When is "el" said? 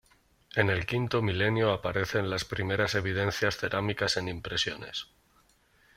0.71-0.79